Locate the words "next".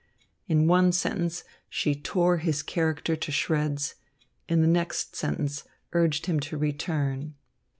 4.67-5.15